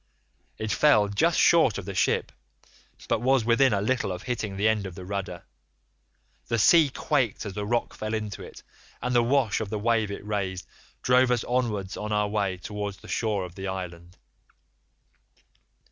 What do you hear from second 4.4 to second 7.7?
the end of the rudder. The sea quaked as the